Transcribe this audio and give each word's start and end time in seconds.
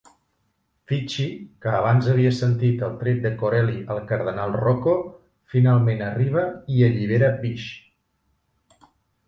Fitchie, 0.91 1.25
que 1.65 1.73
abans 1.79 2.07
havia 2.13 2.31
sentit 2.37 2.81
el 2.87 2.95
tret 3.03 3.19
de 3.27 3.33
Corelli 3.43 3.77
al 3.97 4.01
cardenal 4.13 4.57
Rocco, 4.63 4.97
finalment 5.55 6.03
arriba 6.09 6.49
i 6.79 6.83
allibera 6.91 7.33
Bish. 7.47 7.71